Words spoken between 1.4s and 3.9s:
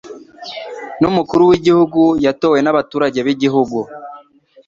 w'igihugu yatowe nabaturage bigihugu